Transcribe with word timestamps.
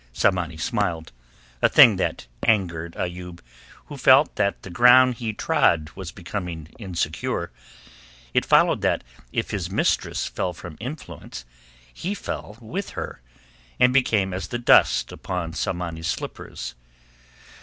Tsamanni 0.15 0.57
smiled, 0.57 1.11
a 1.61 1.69
thing 1.69 1.97
that 1.97 2.25
angered 2.41 2.95
Ayoub, 2.95 3.39
who 3.85 3.97
felt 3.97 4.35
that 4.35 4.63
the 4.63 4.71
ground 4.71 5.13
he 5.17 5.31
trod 5.31 5.91
was 5.93 6.11
becoming 6.11 6.69
insecure; 6.79 7.51
it 8.33 8.43
followed 8.43 8.81
that 8.81 9.03
if 9.31 9.51
his 9.51 9.69
mistress 9.69 10.25
fell 10.25 10.53
from 10.53 10.75
influence 10.79 11.45
he 11.93 12.15
fell 12.15 12.57
with 12.59 12.89
her, 12.97 13.21
and 13.79 13.93
became 13.93 14.33
as 14.33 14.47
the 14.47 14.57
dust 14.57 15.11
upon 15.11 15.51
Tsamanni's 15.51 16.07
slippers. 16.07 16.73